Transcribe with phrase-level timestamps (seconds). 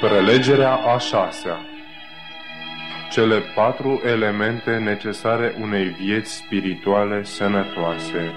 [0.00, 1.56] Prelegerea a șasea
[3.10, 8.32] Cele patru elemente necesare unei vieți spirituale sănătoase.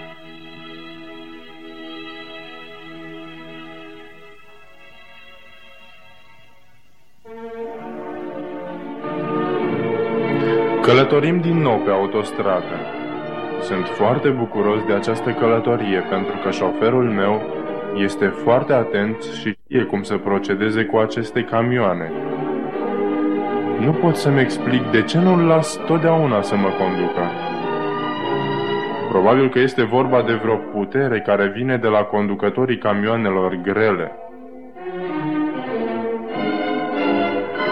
[10.82, 12.80] Călătorim din nou pe autostradă.
[13.62, 17.42] Sunt foarte bucuros de această călătorie pentru că șoferul meu
[17.96, 22.12] este foarte atent și știe cum să procedeze cu aceste camioane.
[23.80, 27.22] Nu pot să-mi explic de ce nu-l las totdeauna să mă conducă.
[29.10, 34.12] Probabil că este vorba de vreo putere care vine de la conducătorii camioanelor grele.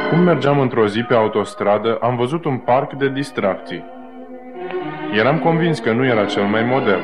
[0.10, 3.84] Cum mergeam într-o zi pe autostradă, am văzut un parc de distracții.
[5.14, 7.04] Eram convins că nu era cel mai modern,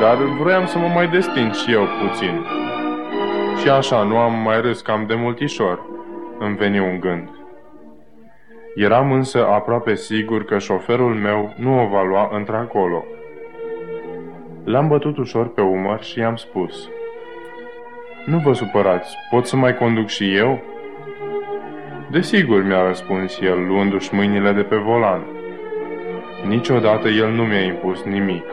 [0.00, 2.61] dar vroiam să mă mai destind și eu puțin.
[3.60, 5.80] Și așa nu am mai râs cam de multișor,
[6.38, 7.28] îmi veni un gând.
[8.74, 13.04] Eram însă aproape sigur că șoferul meu nu o va lua într-acolo.
[14.64, 16.88] L-am bătut ușor pe umăr și i-am spus.
[18.26, 20.62] Nu vă supărați, pot să mai conduc și eu?"
[22.10, 25.22] Desigur, mi-a răspuns el, luându-și mâinile de pe volan.
[26.46, 28.44] Niciodată el nu mi-a impus nimic.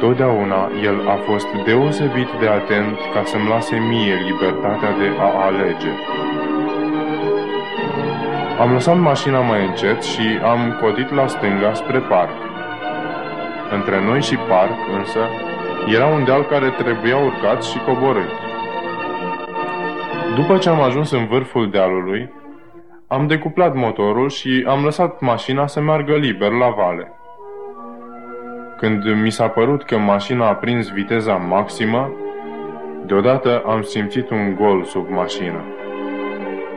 [0.00, 5.92] Totdeauna el a fost deosebit de atent ca să-mi lase mie libertatea de a alege.
[8.60, 12.36] Am lăsat mașina mai încet și am codit la stânga spre parc.
[13.70, 15.20] Între noi și parc, însă,
[15.94, 18.30] era un deal care trebuia urcat și coborât.
[20.34, 22.30] După ce am ajuns în vârful dealului,
[23.06, 27.19] am decuplat motorul și am lăsat mașina să meargă liber la vale.
[28.80, 32.12] Când mi s-a părut că mașina a prins viteza maximă,
[33.06, 35.64] deodată am simțit un gol sub mașină.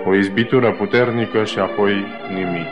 [0.06, 2.68] O izbitură puternică și apoi nimic.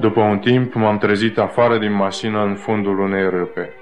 [0.00, 3.72] După un timp m-am trezit afară din mașină în fundul unei râpe.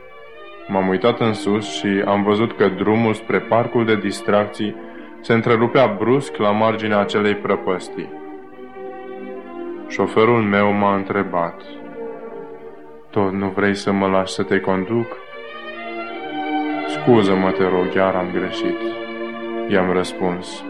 [0.69, 4.77] M-am uitat în sus și am văzut că drumul spre parcul de distracții
[5.21, 8.09] se întrerupea brusc la marginea acelei prăpăstii.
[9.89, 11.63] Șoferul meu m-a întrebat.
[13.10, 15.16] Tot nu vrei să mă lași să te conduc?
[16.88, 18.76] Scuză-mă, te rog, chiar am greșit.
[19.69, 20.65] I-am răspuns.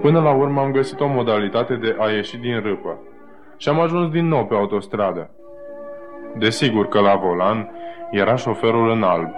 [0.00, 2.98] Până la urmă am găsit o modalitate de a ieși din râpă
[3.56, 5.30] și am ajuns din nou pe autostradă.
[6.38, 7.70] Desigur că la volan
[8.10, 9.30] era șoferul în alb,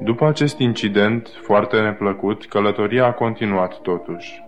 [0.00, 4.44] după acest incident foarte neplăcut, călătoria a continuat totuși.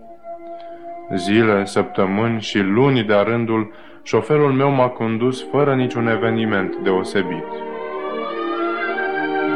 [1.15, 3.73] Zile, săptămâni și luni de-a rândul,
[4.03, 7.45] șoferul meu m-a condus fără niciun eveniment deosebit.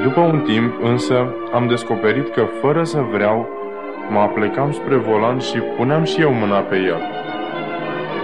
[0.03, 3.49] După un timp, însă, am descoperit că, fără să vreau,
[4.11, 7.01] mă aplecam spre volan și puneam și eu mâna pe el.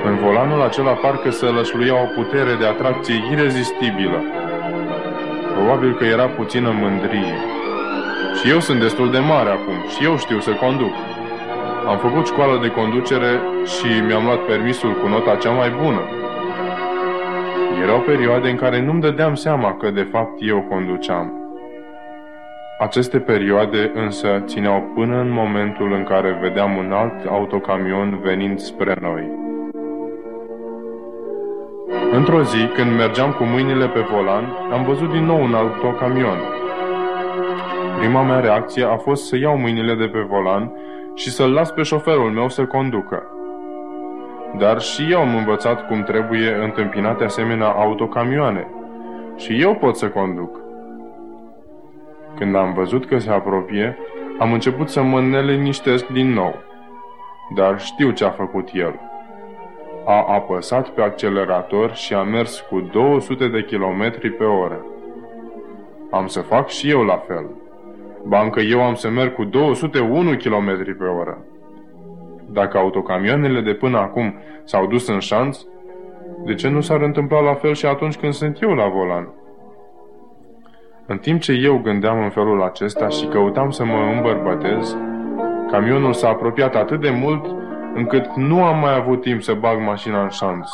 [0.05, 4.23] În volanul acela parcă să lășluia o putere de atracție irezistibilă.
[5.55, 7.37] Probabil că era puțină mândrie.
[8.41, 10.93] Și eu sunt destul de mare acum și eu știu să conduc.
[11.87, 16.01] Am făcut școală de conducere și mi-am luat permisul cu nota cea mai bună.
[17.83, 21.33] Erau perioade în care nu-mi dădeam seama că de fapt eu conduceam.
[22.79, 28.97] Aceste perioade însă țineau până în momentul în care vedeam un alt autocamion venind spre
[29.01, 29.31] noi.
[32.13, 36.39] Într-o zi, când mergeam cu mâinile pe volan, am văzut din nou un autocamion,
[38.01, 40.73] Prima mea reacție a fost să iau mâinile de pe volan
[41.21, 43.23] și să-l las pe șoferul meu să conducă.
[44.59, 48.67] Dar și eu am învățat cum trebuie întâmpinate asemenea autocamioane.
[49.37, 50.61] Și eu pot să conduc.
[52.37, 53.99] Când am văzut că se apropie,
[54.39, 56.55] am început să mă neliniștesc din nou.
[57.55, 59.01] Dar știu ce a făcut el.
[60.05, 64.85] A apăsat pe accelerator și a mers cu 200 de kilometri pe oră.
[66.11, 67.47] Am să fac și eu la fel.
[68.25, 71.45] Bancă eu am să merg cu 201 km pe oră.
[72.53, 74.35] Dacă autocamioanele de până acum
[74.65, 75.59] s-au dus în șanț,
[76.45, 79.29] de ce nu s-ar întâmpla la fel și atunci când sunt eu la volan?
[81.07, 84.97] În timp ce eu gândeam în felul acesta și căutam să mă îmbărbătez,
[85.71, 87.55] camionul s-a apropiat atât de mult
[87.95, 90.69] încât nu am mai avut timp să bag mașina în șanț.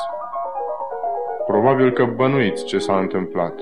[1.46, 3.54] Probabil că bănuiți ce s-a întâmplat.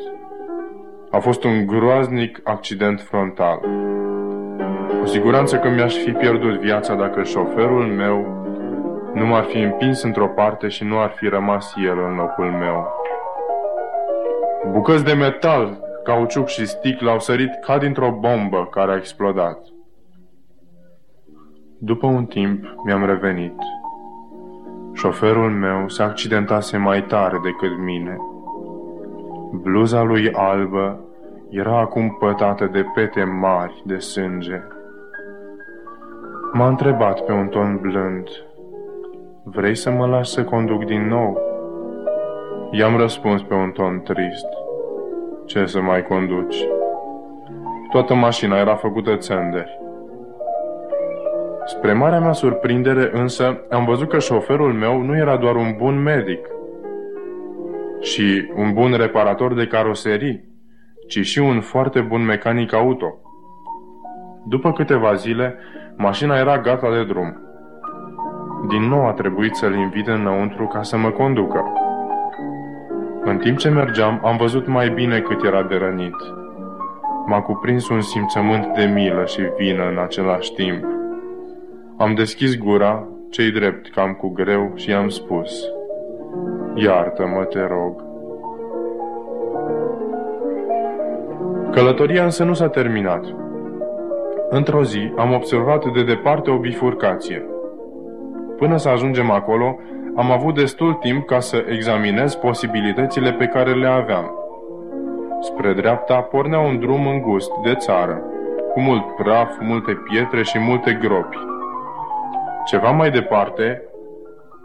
[1.15, 3.61] A fost un groaznic accident frontal.
[5.01, 8.47] Cu siguranță că mi-aș fi pierdut viața dacă șoferul meu
[9.15, 12.89] nu m-ar fi împins într-o parte și nu ar fi rămas el în locul meu.
[14.71, 19.59] Bucăți de metal, cauciuc și sticlă au sărit ca dintr-o bombă care a explodat.
[21.79, 23.55] După un timp mi-am revenit.
[24.95, 28.17] Șoferul meu se accidentase mai tare decât mine.
[29.53, 31.04] Bluza lui albă
[31.57, 34.63] era acum pătată de pete mari de sânge.
[36.53, 38.29] M-a întrebat pe un ton blând,
[39.43, 41.41] Vrei să mă lași să conduc din nou?
[42.71, 44.47] I-am răspuns pe un ton trist,
[45.45, 46.67] Ce să mai conduci?
[47.91, 49.79] Toată mașina era făcută țânderi.
[51.65, 56.03] Spre marea mea surprindere însă, am văzut că șoferul meu nu era doar un bun
[56.03, 56.47] medic
[58.01, 60.54] și un bun reparator de caroserii,
[61.07, 63.15] ci și un foarte bun mecanic auto.
[64.47, 65.55] După câteva zile,
[65.97, 67.39] mașina era gata de drum.
[68.69, 71.65] Din nou a trebuit să-l invit înăuntru ca să mă conducă.
[73.25, 76.17] În timp ce mergeam, am văzut mai bine cât era de rănit.
[77.27, 80.85] M-a cuprins un simțământ de milă și vină în același timp.
[81.97, 85.65] Am deschis gura, cei drept cam cu greu, și i-am spus
[86.75, 88.14] Iartă-mă, te rog.
[91.75, 93.25] Călătoria însă nu s-a terminat.
[94.49, 97.47] Într-o zi am observat de departe o bifurcație.
[98.57, 99.79] Până să ajungem acolo,
[100.17, 104.31] am avut destul timp ca să examinez posibilitățile pe care le aveam.
[105.41, 108.23] Spre dreapta pornea un drum îngust de țară,
[108.73, 111.39] cu mult praf, multe pietre și multe gropi.
[112.65, 113.83] Ceva mai departe,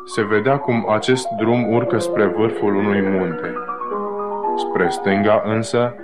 [0.05, 3.53] se vedea cum acest drum urcă spre vârful unui munte.
[4.55, 5.95] Spre stânga însă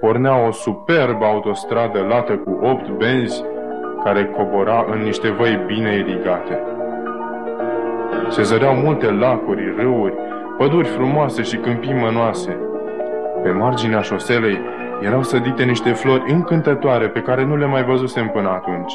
[0.00, 3.44] pornea o superbă autostradă lată cu opt benzi
[4.04, 6.62] care cobora în niște văi bine irigate.
[8.28, 10.14] Se zăreau multe lacuri, râuri,
[10.58, 12.56] păduri frumoase și câmpii mănoase.
[13.42, 14.60] Pe marginea șoselei
[15.00, 18.92] erau sădite niște flori încântătoare pe care nu le mai văzusem până atunci.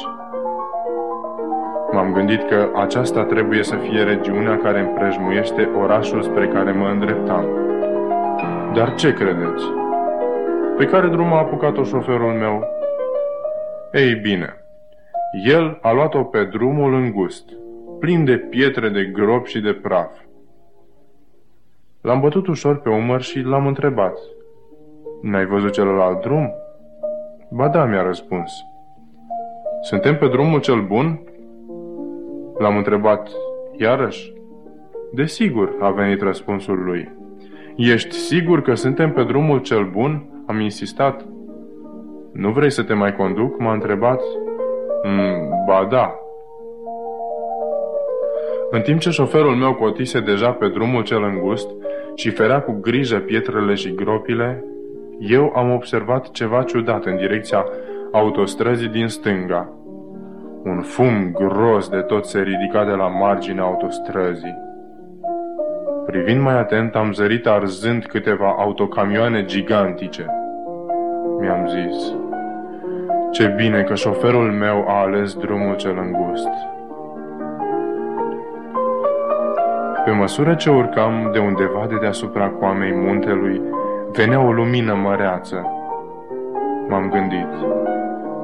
[1.92, 7.44] M-am gândit că aceasta trebuie să fie regiunea care împrejmuiește orașul spre care mă îndreptam.
[8.74, 9.81] Dar ce credeți?
[10.82, 12.64] Pe care drum a apucat-o șoferul meu?
[13.92, 14.56] Ei bine,
[15.44, 17.50] el a luat-o pe drumul îngust,
[18.00, 20.10] plin de pietre, de gropi și de praf.
[22.00, 24.18] L-am bătut ușor pe umăr și l-am întrebat.
[25.20, 26.52] N-ai văzut celălalt drum?
[27.50, 28.52] Ba da, mi-a răspuns.
[29.82, 31.20] Suntem pe drumul cel bun?
[32.58, 33.30] L-am întrebat
[33.76, 34.32] iarăși.
[35.12, 37.10] Desigur, a venit răspunsul lui.
[37.76, 40.26] Ești sigur că suntem pe drumul cel bun?
[40.52, 41.24] Am insistat.
[42.32, 43.58] Nu vrei să te mai conduc?
[43.58, 44.20] M-a întrebat.
[45.02, 46.14] Mm, ba da.
[48.70, 51.68] În timp ce șoferul meu cotise deja pe drumul cel îngust
[52.14, 54.64] și ferea cu grijă pietrele și gropile,
[55.18, 57.64] eu am observat ceva ciudat în direcția
[58.12, 59.72] autostrăzii din stânga.
[60.64, 64.56] Un fum gros de tot se ridica de la marginea autostrăzii.
[66.06, 70.26] Privind mai atent, am zărit arzând câteva autocamioane gigantice.
[71.42, 72.14] Mi-am zis,
[73.32, 76.48] ce bine că șoferul meu a ales drumul cel îngust.
[80.04, 83.60] Pe măsură ce urcam de undeva de deasupra coamei muntelui,
[84.12, 85.66] venea o lumină măreață.
[86.88, 87.48] M-am gândit,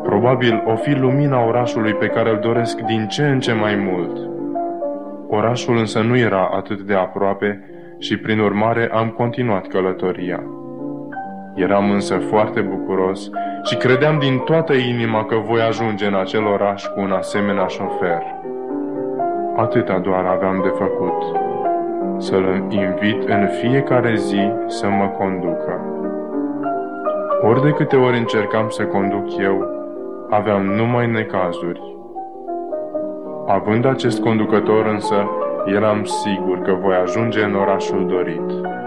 [0.02, 4.18] Probabil o fi lumina orașului pe care îl doresc din ce în ce mai mult.
[5.28, 10.42] Orașul însă nu era atât de aproape și prin urmare am continuat călătoria.
[11.58, 13.30] Eram însă foarte bucuros
[13.62, 18.22] și credeam din toată inima că voi ajunge în acel oraș cu un asemenea șofer.
[19.56, 21.22] Atâta doar aveam de făcut.
[22.18, 25.80] Să-l invit în fiecare zi să mă conducă.
[27.42, 29.66] Ori de câte ori încercam să conduc eu,
[30.30, 31.82] aveam numai necazuri.
[33.46, 35.30] Având acest conducător însă,
[35.66, 38.77] eram sigur că voi ajunge în orașul dorit.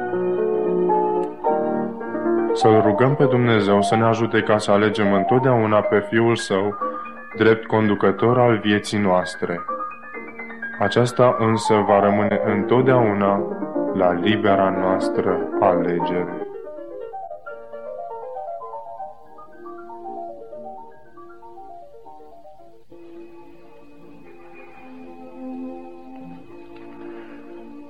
[2.53, 6.77] Să-L rugăm pe Dumnezeu să ne ajute ca să alegem întotdeauna pe Fiul Său
[7.35, 9.61] drept conducător al vieții noastre.
[10.79, 13.43] Aceasta însă va rămâne întotdeauna
[13.93, 16.47] la libera noastră alegere.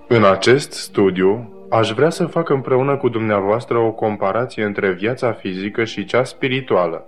[0.08, 5.84] În acest studiu, aș vrea să fac împreună cu dumneavoastră o comparație între viața fizică
[5.84, 7.06] și cea spirituală.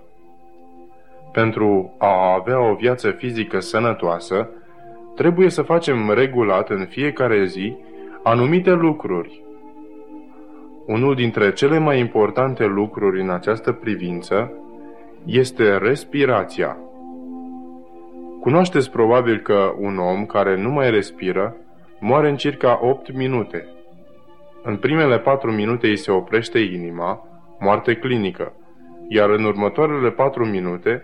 [1.32, 4.48] Pentru a avea o viață fizică sănătoasă,
[5.14, 7.76] trebuie să facem regulat în fiecare zi
[8.22, 9.42] anumite lucruri.
[10.86, 14.52] Unul dintre cele mai importante lucruri în această privință
[15.24, 16.76] este respirația.
[18.40, 21.56] Cunoașteți probabil că un om care nu mai respiră
[22.00, 23.73] moare în circa 8 minute.
[24.66, 27.26] În primele 4 minute îi se oprește inima,
[27.58, 28.52] moarte clinică,
[29.08, 31.02] iar în următoarele 4 minute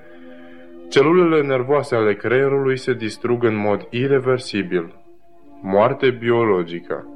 [0.88, 4.95] celulele nervoase ale creierului se distrug în mod irreversibil.
[5.62, 7.09] Moarte biologică.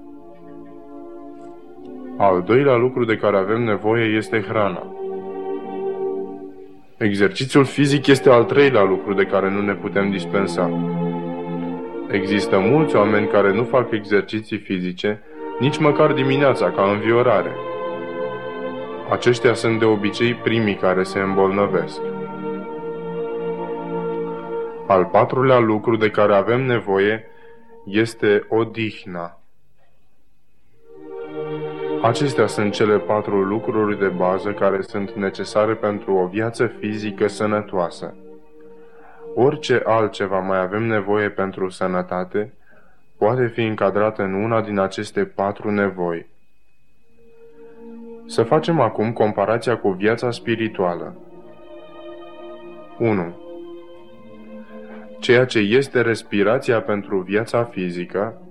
[2.18, 4.96] Al doilea lucru de care avem nevoie este hrana.
[6.98, 10.70] Exercițiul fizic este al treilea lucru de care nu ne putem dispensa.
[12.10, 15.22] Există mulți oameni care nu fac exerciții fizice
[15.58, 17.52] nici măcar dimineața ca înviorare.
[19.10, 22.00] Aceștia sunt de obicei primii care se îmbolnăvesc.
[24.86, 27.26] Al patrulea lucru de care avem nevoie
[27.84, 29.38] este odihna.
[32.02, 38.14] Acestea sunt cele patru lucruri de bază care sunt necesare pentru o viață fizică sănătoasă.
[39.34, 42.54] Orice altceva mai avem nevoie pentru sănătate,
[43.24, 46.26] poate fi încadrată în una din aceste patru nevoi.
[48.26, 51.16] Să facem acum comparația cu viața spirituală.
[52.98, 53.36] 1.
[55.20, 58.42] Ceea ce este respirația pentru viața fizică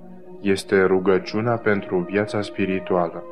[0.42, 3.24] este rugăciunea pentru viața spirituală.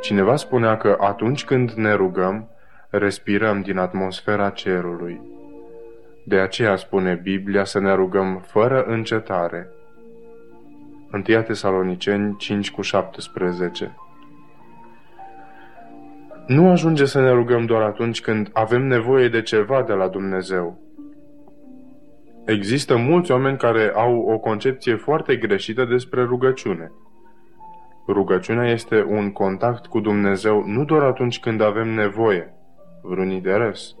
[0.00, 2.48] Cineva spunea că atunci când ne rugăm,
[2.88, 5.20] respirăm din atmosfera cerului.
[6.24, 9.73] De aceea spune Biblia să ne rugăm fără încetare.
[11.14, 13.96] 1 Tesaloniceni 5 cu 17
[16.46, 20.78] Nu ajunge să ne rugăm doar atunci când avem nevoie de ceva de la Dumnezeu.
[22.46, 26.92] Există mulți oameni care au o concepție foarte greșită despre rugăciune–
[28.08, 32.54] Rugăciunea este un contact cu Dumnezeu nu doar atunci când avem nevoie,
[33.02, 33.94] vreun interes.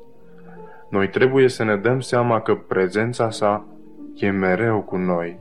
[0.90, 3.66] Noi trebuie să ne dăm seama că prezența sa
[4.14, 5.38] e mereu cu noi.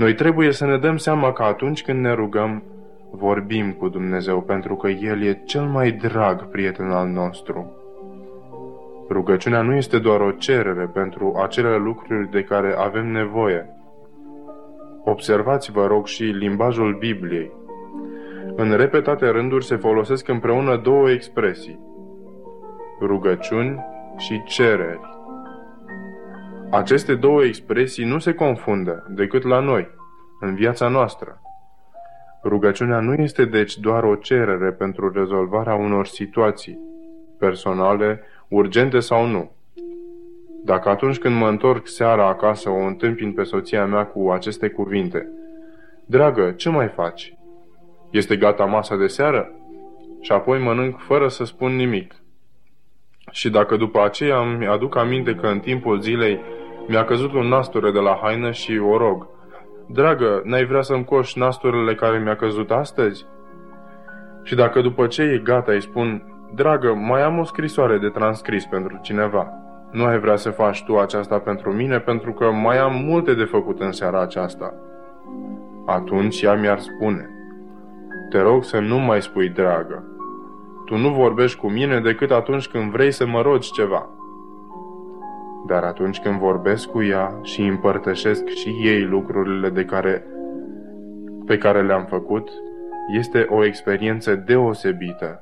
[0.00, 2.62] Noi trebuie să ne dăm seama că atunci când ne rugăm,
[3.10, 7.72] vorbim cu Dumnezeu pentru că El e cel mai drag prieten al nostru.
[9.08, 13.68] Rugăciunea nu este doar o cerere pentru acele lucruri de care avem nevoie.
[15.04, 17.52] Observați, vă rog, și limbajul Bibliei.
[18.56, 21.80] În repetate rânduri se folosesc împreună două expresii,
[23.00, 23.84] rugăciuni
[24.16, 25.09] și cereri.
[26.70, 29.88] Aceste două expresii nu se confundă decât la noi,
[30.40, 31.40] în viața noastră.
[32.44, 36.78] Rugăciunea nu este deci doar o cerere pentru rezolvarea unor situații,
[37.38, 39.50] personale, urgente sau nu.
[40.64, 45.28] Dacă atunci când mă întorc seara acasă o întâmpin pe soția mea cu aceste cuvinte,
[46.06, 47.34] Dragă, ce mai faci?
[48.10, 49.50] Este gata masa de seară?
[50.20, 52.14] Și apoi mănânc fără să spun nimic.
[53.30, 56.40] Și dacă după aceea îmi aduc aminte că în timpul zilei
[56.90, 59.28] mi-a căzut un nasture de la haină și o rog,
[59.86, 63.26] Dragă, n-ai vrea să-mi coși nasturele care mi-a căzut astăzi?
[64.42, 66.22] Și dacă după ce e gata îi spun,
[66.54, 69.52] Dragă, mai am o scrisoare de transcris pentru cineva.
[69.90, 73.44] Nu ai vrea să faci tu aceasta pentru mine pentru că mai am multe de
[73.44, 74.74] făcut în seara aceasta.
[75.86, 77.30] Atunci ea mi-ar spune,
[78.30, 80.04] te rog să nu mai spui dragă.
[80.84, 84.08] Tu nu vorbești cu mine decât atunci când vrei să mă rogi ceva.
[85.70, 90.24] Dar atunci când vorbesc cu ea și împărtășesc și ei lucrurile de care,
[91.46, 92.48] pe care le-am făcut,
[93.16, 95.40] este o experiență deosebită.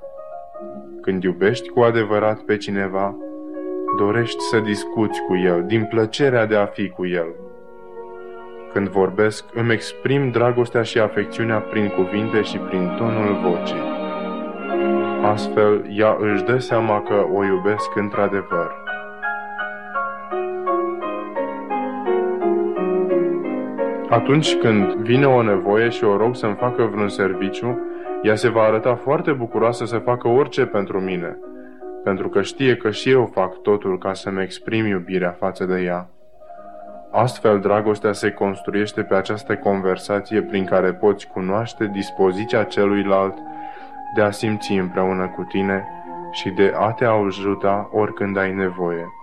[1.01, 3.17] Când iubești cu adevărat pe cineva,
[3.99, 7.35] dorești să discuți cu el, din plăcerea de a fi cu el.
[8.73, 13.97] Când vorbesc, îmi exprim dragostea și afecțiunea prin cuvinte și prin tonul vocii.
[15.23, 18.88] Astfel, ea își dă seama că o iubesc într-adevăr.
[24.19, 27.81] Atunci când vine o nevoie și o rog să-mi facă vreun serviciu,
[28.23, 31.39] ea se va arăta foarte bucuroasă să facă orice pentru mine,
[32.05, 36.09] pentru că știe că și eu fac totul ca să-mi exprim iubirea față de ea.
[37.11, 43.35] Astfel, dragostea se construiește pe această conversație prin care poți cunoaște dispoziția celuilalt
[44.15, 45.89] de a simți împreună cu tine
[46.31, 49.18] și de a te ajuta oricând ai nevoie.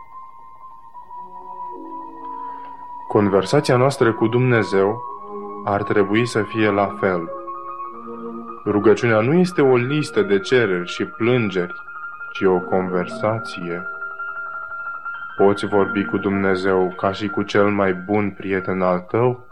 [3.16, 5.02] Conversația noastră cu Dumnezeu
[5.66, 7.30] ar trebui să fie la fel.
[8.66, 11.74] Rugăciunea nu este o listă de cereri și plângeri,
[12.34, 13.86] ci o conversație.
[15.38, 19.48] Poți vorbi cu Dumnezeu ca și cu cel mai bun prieten al tău?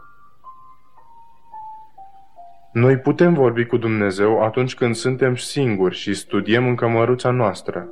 [2.72, 7.88] Noi putem vorbi cu Dumnezeu atunci când suntem singuri și studiem în cămăruța noastră.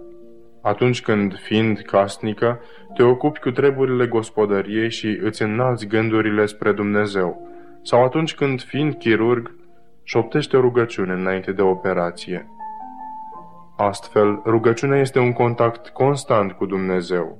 [0.61, 2.59] Atunci când, fiind casnică,
[2.93, 7.49] te ocupi cu treburile gospodăriei și îți înalți gândurile spre Dumnezeu,
[7.81, 9.55] sau atunci când, fiind chirurg,
[10.03, 12.47] șoptește o rugăciune înainte de operație.
[13.77, 17.37] Astfel, rugăciunea este un contact constant cu Dumnezeu.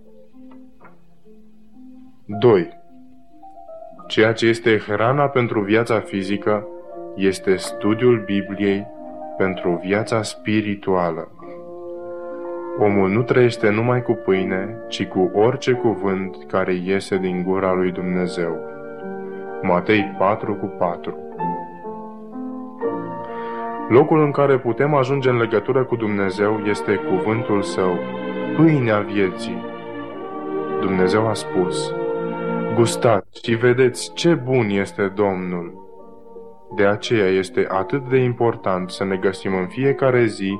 [2.26, 2.70] 2.
[4.08, 6.68] Ceea ce este hrana pentru viața fizică
[7.16, 8.88] este studiul Bibliei
[9.38, 11.32] pentru viața spirituală.
[12.80, 17.92] Omul nu trăiește numai cu pâine, ci cu orice cuvânt care iese din gura lui
[17.92, 18.60] Dumnezeu.
[19.62, 21.16] Matei 4 cu 4
[23.90, 27.98] Locul în care putem ajunge în legătură cu Dumnezeu este cuvântul Său,
[28.56, 29.64] pâinea vieții.
[30.80, 31.94] Dumnezeu a spus,
[32.76, 35.80] Gustați și vedeți ce bun este Domnul.
[36.76, 40.60] De aceea este atât de important să ne găsim în fiecare zi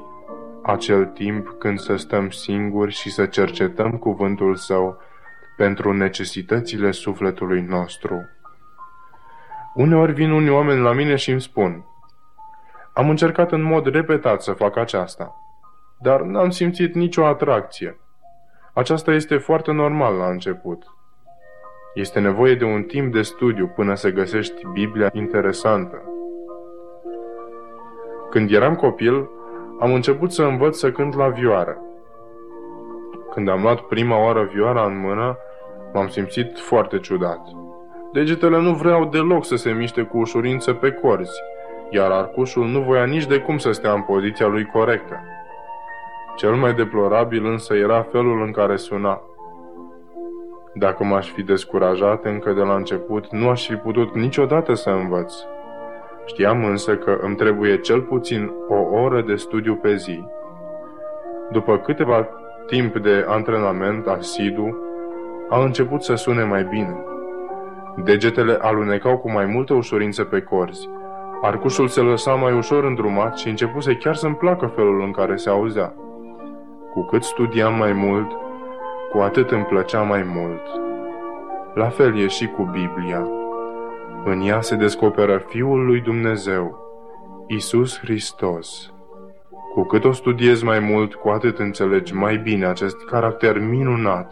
[0.64, 4.98] acel timp când să stăm singuri și să cercetăm cuvântul Său
[5.58, 8.30] pentru necesitățile sufletului nostru.
[9.74, 11.86] Uneori vin unii oameni la mine și îmi spun,
[12.94, 15.36] am încercat în mod repetat să fac aceasta,
[16.00, 18.00] dar n-am simțit nicio atracție.
[18.74, 20.84] Aceasta este foarte normal la început.
[21.94, 26.02] Este nevoie de un timp de studiu până să găsești Biblia interesantă.
[28.30, 29.30] Când eram copil,
[29.82, 31.78] am început să învăț să cânt la vioară.
[33.34, 35.38] Când am luat prima oară vioara în mână,
[35.94, 37.40] m-am simțit foarte ciudat.
[38.12, 41.42] Degetele nu vreau deloc să se miște cu ușurință pe corzi,
[41.90, 45.20] iar arcușul nu voia nici de cum să stea în poziția lui corectă.
[46.36, 49.22] Cel mai deplorabil însă era felul în care suna.
[50.74, 55.34] Dacă m-aș fi descurajat încă de la început, nu aș fi putut niciodată să învăț.
[56.32, 60.24] Știam însă că îmi trebuie cel puțin o oră de studiu pe zi.
[61.52, 62.28] După câteva
[62.68, 64.78] timp de antrenament asidu,
[65.50, 67.04] a început să sune mai bine.
[68.04, 70.90] Degetele alunecau cu mai multă ușurință pe corzi.
[71.42, 75.50] Arcușul se lăsa mai ușor îndrumat și începuse chiar să-mi placă felul în care se
[75.50, 75.94] auzea.
[76.94, 78.32] Cu cât studiam mai mult,
[79.12, 80.62] cu atât îmi plăcea mai mult.
[81.74, 83.41] La fel e și cu Biblia.
[84.26, 86.80] În ea se descoperă Fiul lui Dumnezeu,
[87.48, 88.94] Isus Hristos.
[89.74, 94.32] Cu cât o studiezi mai mult, cu atât înțelegi mai bine acest caracter minunat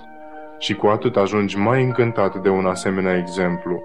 [0.57, 3.83] și cu atât ajungi mai încântat de un asemenea exemplu.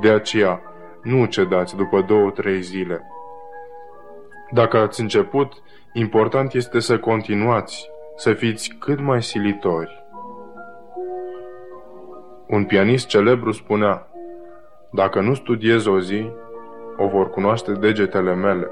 [0.00, 0.60] De aceea,
[1.02, 3.02] nu cedați după două-trei zile.
[4.50, 5.52] Dacă ați început,
[5.92, 10.04] important este să continuați, să fiți cât mai silitori.
[12.46, 14.08] Un pianist celebru spunea,
[14.94, 16.30] dacă nu studiez o zi,
[16.96, 18.68] o vor cunoaște degetele mele.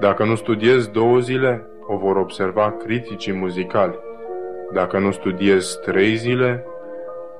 [0.00, 3.98] Dacă nu studiez două zile, o vor observa criticii muzicali.
[4.72, 6.64] Dacă nu studiez trei zile,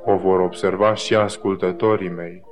[0.05, 2.43] o vor observa și ascultătorii mei.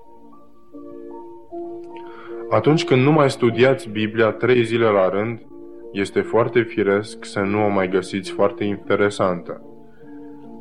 [2.50, 5.46] Atunci când nu mai studiați Biblia trei zile la rând,
[5.92, 9.62] este foarte firesc să nu o mai găsiți foarte interesantă.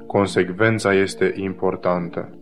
[0.08, 2.38] Consecvența este importantă.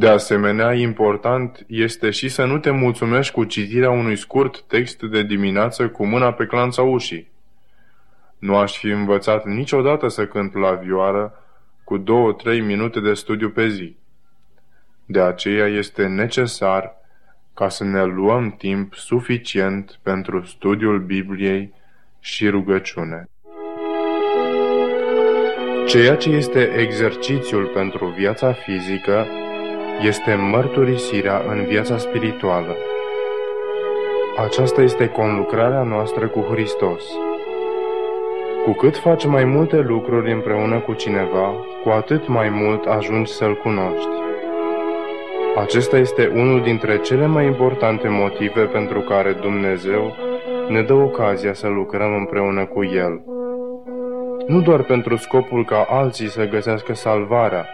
[0.00, 5.22] De asemenea, important este și să nu te mulțumești cu citirea unui scurt text de
[5.22, 7.30] dimineață cu mâna pe clanța ușii.
[8.38, 11.44] Nu aș fi învățat niciodată să cânt la vioară
[11.84, 13.96] cu două-trei minute de studiu pe zi.
[15.06, 16.96] De aceea este necesar
[17.54, 21.72] ca să ne luăm timp suficient pentru studiul Bibliei
[22.20, 23.28] și rugăciune.
[25.86, 29.26] Ceea ce este exercițiul pentru viața fizică
[30.02, 32.76] este mărturisirea în viața spirituală.
[34.44, 37.04] Aceasta este conlucrarea noastră cu Hristos.
[38.64, 43.56] Cu cât faci mai multe lucruri împreună cu cineva, cu atât mai mult ajungi să-L
[43.56, 44.08] cunoști.
[45.56, 50.16] Acesta este unul dintre cele mai importante motive pentru care Dumnezeu
[50.68, 53.22] ne dă ocazia să lucrăm împreună cu El.
[54.46, 57.66] Nu doar pentru scopul ca alții să găsească salvarea,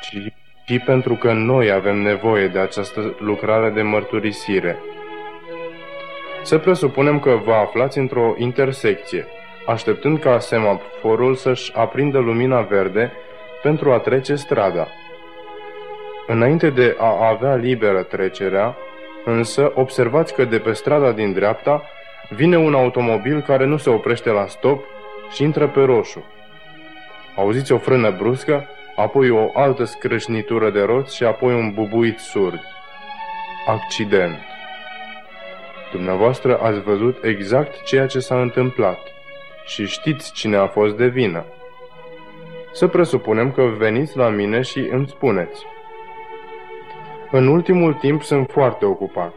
[0.00, 0.32] ci
[0.64, 4.78] și pentru că noi avem nevoie de această lucrare de mărturisire.
[6.42, 9.26] Să presupunem că vă aflați într-o intersecție,
[9.66, 13.12] așteptând ca semaforul să-și aprindă lumina verde
[13.62, 14.88] pentru a trece strada.
[16.26, 18.76] Înainte de a avea liberă trecerea,
[19.24, 21.82] însă observați că de pe strada din dreapta
[22.30, 24.84] vine un automobil care nu se oprește la stop
[25.32, 26.24] și intră pe roșu.
[27.36, 32.60] Auziți o frână bruscă apoi o altă scrâșnitură de roți și apoi un bubuit surd.
[33.66, 34.38] accident.
[35.92, 38.98] Dumneavoastră ați văzut exact ceea ce s-a întâmplat
[39.64, 41.44] și știți cine a fost de vină.
[42.72, 45.64] Să presupunem că veniți la mine și îmi spuneți.
[47.30, 49.32] În ultimul timp sunt foarte ocupat.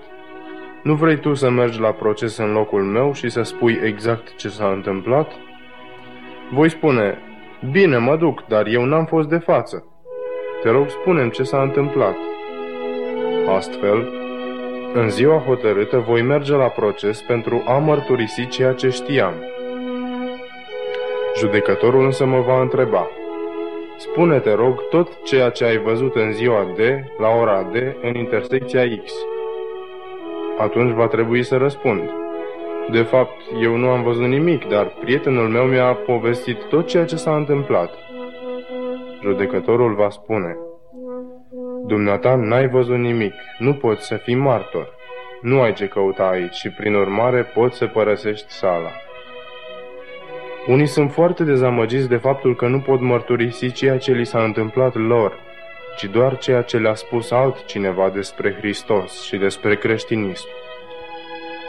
[0.84, 4.50] Nu vrei tu să mergi la proces în locul meu și să spui exact ce
[4.50, 5.32] s-a întâmplat?
[6.52, 7.20] Voi spune,
[7.72, 9.86] bine, mă duc, dar eu n-am fost de față.
[10.62, 12.16] Te rog, spunem ce s-a întâmplat.
[13.56, 14.10] Astfel,
[14.94, 19.34] în ziua hotărâtă voi merge la proces pentru a mărturisi ceea ce știam.
[21.38, 23.08] Judecătorul însă mă va întreba,
[23.98, 26.80] Spune, te rog, tot ceea ce ai văzut în ziua D,
[27.20, 29.12] la ora D, în intersecția X.
[30.58, 32.25] Atunci va trebui să răspund.
[32.92, 37.16] De fapt, eu nu am văzut nimic, dar prietenul meu mi-a povestit tot ceea ce
[37.16, 37.94] s-a întâmplat.
[39.22, 40.58] Judecătorul va spune,
[41.88, 44.94] Dumneata n-ai văzut nimic, nu poți să fii martor.
[45.42, 48.92] Nu ai ce căuta aici și, prin urmare, poți să părăsești sala.
[50.68, 54.96] Unii sunt foarte dezamăgiți de faptul că nu pot mărturisi ceea ce li s-a întâmplat
[54.96, 55.40] lor,
[55.98, 60.48] ci doar ceea ce le-a spus altcineva despre Hristos și despre creștinism.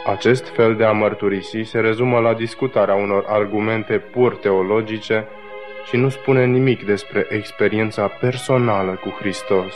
[0.07, 5.27] Acest fel de a mărturisi se rezumă la discutarea unor argumente pur teologice
[5.87, 9.73] și nu spune nimic despre experiența personală cu Hristos.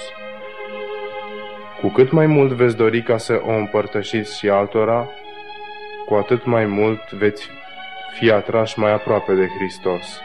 [1.82, 5.10] Cu cât mai mult veți dori ca să o împărtășiți și altora,
[6.06, 7.50] cu atât mai mult veți
[8.20, 10.22] fi atrași mai aproape de Hristos.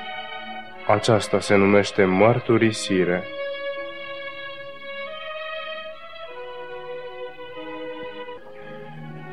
[0.86, 3.24] Aceasta se numește mărturisire.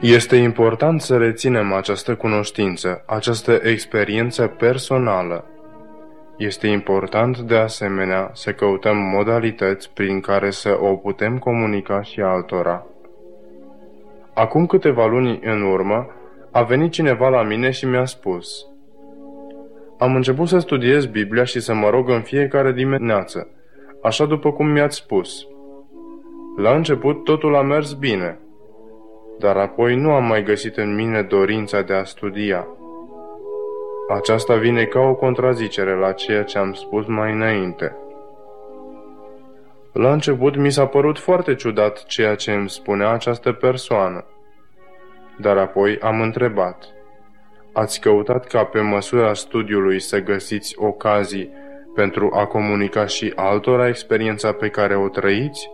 [0.03, 5.45] Este important să reținem această cunoștință, această experiență personală.
[6.37, 12.85] Este important de asemenea să căutăm modalități prin care să o putem comunica și altora.
[14.33, 16.07] Acum câteva luni în urmă,
[16.51, 18.65] a venit cineva la mine și mi-a spus
[19.97, 23.47] Am început să studiez Biblia și să mă rog în fiecare dimineață,
[24.01, 25.47] așa după cum mi-ați spus.
[26.57, 28.37] La început totul a mers bine,
[29.39, 32.67] dar apoi nu am mai găsit în mine dorința de a studia.
[34.09, 37.95] Aceasta vine ca o contrazicere la ceea ce am spus mai înainte.
[39.93, 44.25] La început mi s-a părut foarte ciudat ceea ce îmi spunea această persoană.
[45.39, 46.85] Dar apoi am întrebat,
[47.73, 51.51] ați căutat ca pe măsura studiului să găsiți ocazii
[51.95, 55.69] pentru a comunica și altora experiența pe care o trăiți?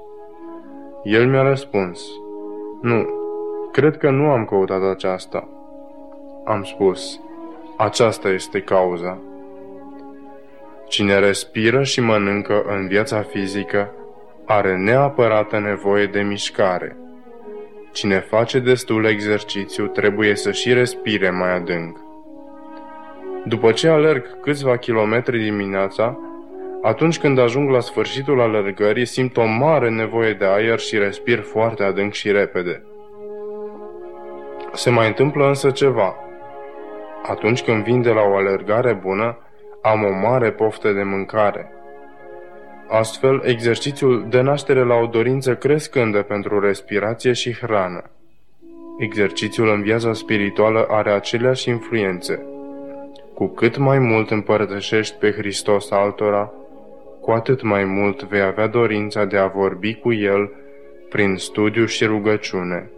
[1.03, 2.01] El mi-a răspuns,
[2.81, 3.18] nu,
[3.71, 5.47] cred că nu am căutat aceasta.
[6.45, 7.19] Am spus,
[7.77, 9.17] aceasta este cauza.
[10.87, 13.91] Cine respiră și mănâncă în viața fizică
[14.45, 16.97] are neapărată nevoie de mișcare–
[17.91, 21.97] Cine face destul exercițiu trebuie să și respire mai adânc.
[23.45, 26.19] După ce alerg câțiva kilometri dimineața,
[26.81, 31.83] atunci când ajung la sfârșitul alergării, simt o mare nevoie de aer și respir foarte
[31.83, 32.83] adânc și repede.
[34.73, 36.15] Se mai întâmplă însă ceva.
[37.23, 39.37] Atunci când vin de la o alergare bună,
[39.81, 41.71] am o mare poftă de mâncare–
[42.91, 48.03] Astfel, exercițiul dă naștere la o dorință crescândă pentru respirație și hrană.
[48.99, 52.45] Exercițiul în viața spirituală are aceleași influențe.
[53.33, 56.51] Cu cât mai mult împărtășești pe Hristos altora,
[57.21, 60.51] cu atât mai mult vei avea dorința de a vorbi cu El
[61.09, 62.89] prin studiu și rugăciune.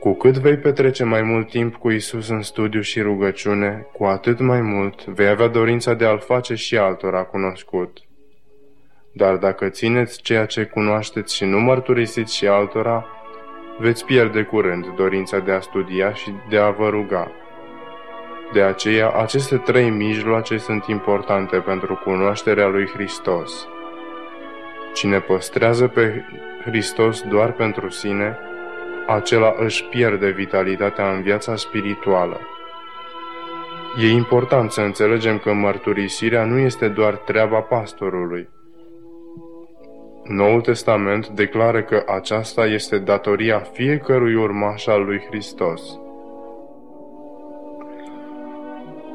[0.00, 4.38] Cu cât vei petrece mai mult timp cu Isus în studiu și rugăciune, cu atât
[4.38, 7.98] mai mult vei avea dorința de a-L face și altora cunoscut.
[9.12, 13.06] Dar dacă țineți ceea ce cunoașteți și nu mărturisiți și altora,
[13.78, 17.32] veți pierde curând dorința de a studia și de a vă ruga.
[18.52, 23.68] De aceea, aceste trei mijloace sunt importante pentru cunoașterea lui Hristos.
[24.94, 26.24] Cine păstrează pe
[26.64, 28.38] Hristos doar pentru sine,
[29.06, 32.40] acela își pierde vitalitatea în viața spirituală.
[34.02, 38.48] E important să înțelegem că mărturisirea nu este doar treaba pastorului,
[40.30, 45.98] Noul Testament declară că aceasta este datoria fiecărui urmaș al lui Hristos.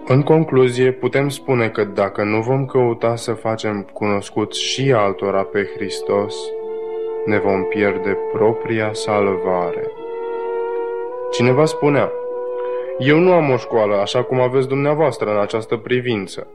[0.07, 5.69] În concluzie, putem spune că dacă nu vom căuta să facem cunoscut și altora pe
[5.75, 6.35] Hristos,
[7.25, 9.91] ne vom pierde propria salvare.
[11.31, 12.11] Cineva spunea,
[12.99, 16.47] eu nu am o școală așa cum aveți dumneavoastră în această privință.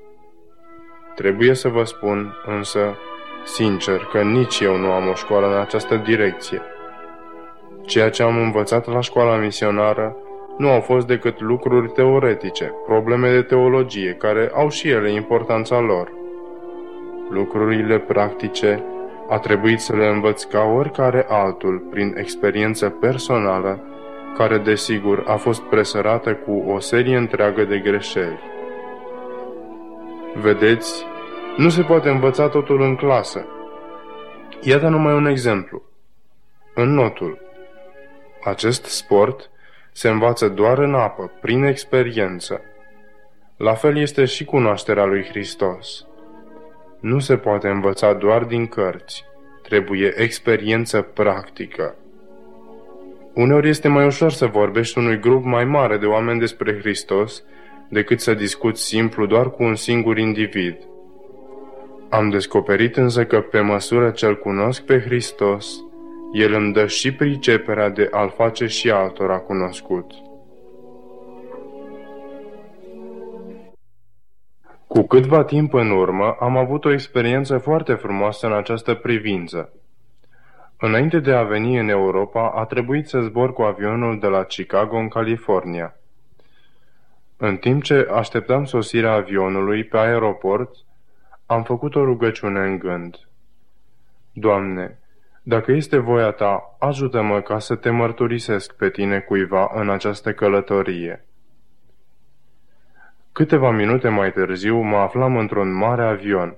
[1.14, 2.96] Trebuie să vă spun, însă,
[3.44, 6.62] Sincer că nici eu nu am o școală în această direcție.
[7.82, 10.16] Ceea ce am învățat la școala misionară
[10.56, 16.12] nu au fost decât lucruri teoretice, probleme de teologie, care au și ele importanța lor.
[17.30, 18.84] Lucrurile practice
[19.30, 23.84] a trebuit să le învăț ca oricare altul, prin experiență personală,
[24.36, 28.40] care desigur a fost presărată cu o serie întreagă de greșeli.
[30.34, 31.04] Vedeți,
[31.56, 33.46] nu se poate învăța totul în clasă.
[34.60, 35.82] Iată numai un exemplu.
[36.74, 37.38] În notul.
[38.44, 39.50] Acest sport
[39.92, 42.60] se învață doar în apă, prin experiență.
[43.56, 46.06] La fel este și cunoașterea lui Hristos.
[47.00, 49.24] Nu se poate învăța doar din cărți.
[49.62, 51.94] Trebuie experiență practică.
[53.34, 57.42] Uneori este mai ușor să vorbești unui grup mai mare de oameni despre Hristos
[57.88, 60.76] decât să discuți simplu doar cu un singur individ.
[62.08, 65.66] Am descoperit însă că pe măsură ce îl cunosc pe Hristos,
[66.32, 70.12] El îmi dă și priceperea de a-L face și altora cunoscut.
[74.92, 79.72] Cu câtva timp în urmă am avut o experiență foarte frumoasă în această privință.
[80.76, 84.96] Înainte de a veni în Europa, a trebuit să zbor cu avionul de la Chicago
[84.96, 85.94] în California.
[87.36, 90.76] În timp ce așteptam sosirea avionului pe aeroport,
[91.46, 93.16] am făcut o rugăciune în gând.
[94.32, 94.98] Doamne,
[95.42, 101.24] dacă este voia Ta, ajută-mă ca să te mărturisesc pe Tine cuiva în această călătorie.
[103.32, 106.56] Câteva minute mai târziu mă aflam într-un mare avion.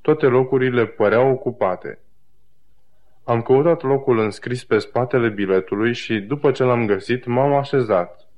[0.00, 1.98] Toate locurile păreau ocupate.
[3.24, 8.28] Am căutat locul înscris pe spatele biletului și, după ce l-am găsit, m-am așezat.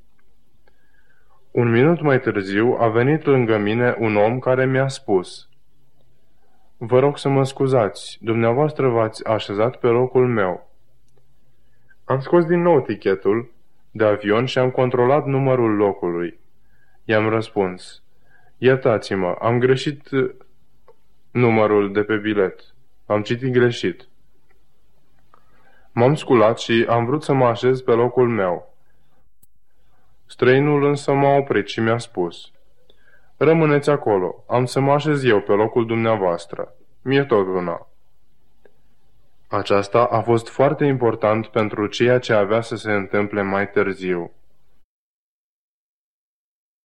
[1.51, 5.49] Un minut mai târziu a venit lângă mine un om care mi-a spus
[6.77, 10.71] Vă rog să mă scuzați, dumneavoastră v-ați așezat pe locul meu.
[12.05, 13.51] Am scos din nou tichetul
[13.91, 16.43] de avion și am controlat numărul locului.
[17.05, 18.03] I-am răspuns
[18.59, 20.09] Iertați-mă, am greșit
[21.31, 22.75] numărul de pe bilet.
[23.07, 24.09] Am citit greșit.
[25.93, 28.75] M-am sculat și am vrut să mă așez pe locul meu.
[30.27, 32.53] Străinul însă m-a oprit și mi-a spus
[33.37, 36.75] Rămâneți acolo, am să mă așez eu pe locul dumneavoastră.
[37.03, 37.89] Mie tot una.
[39.49, 44.33] Aceasta a fost foarte important pentru ceea ce avea să se întâmple mai târziu.